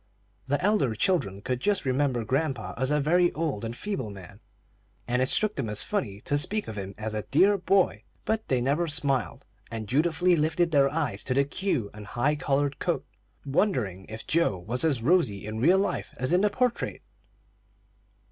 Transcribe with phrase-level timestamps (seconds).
[0.47, 4.39] The elder children could just remember grandpa as a very old and feeble man,
[5.07, 8.47] and it struck them as funny to speak of him as a "dear boy;" but
[8.47, 12.79] they never smiled, and dutifully lifted their eyes to the queue and the high collared
[12.79, 13.05] coat,
[13.45, 17.03] wondering if Joe was as rosy in real life as in the portrait.